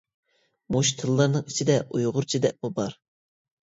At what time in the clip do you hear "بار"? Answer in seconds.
2.83-3.03